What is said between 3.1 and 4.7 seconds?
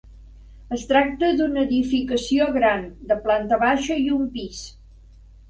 de planta baixa i un pis.